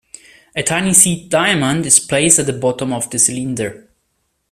[0.55, 3.87] A tiny seed diamond is placed at the bottom of the cylinder.